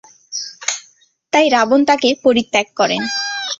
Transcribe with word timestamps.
তাই 1.33 1.47
রাবণ 1.49 1.79
তাঁকে 1.89 2.09
পরিত্যাগ 2.23 2.67
করেন। 2.79 3.01